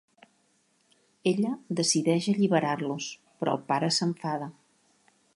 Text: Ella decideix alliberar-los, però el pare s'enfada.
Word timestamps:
Ella 1.31 1.51
decideix 1.79 2.29
alliberar-los, 2.33 3.09
però 3.43 3.53
el 3.57 3.61
pare 3.73 3.91
s'enfada. 3.99 4.49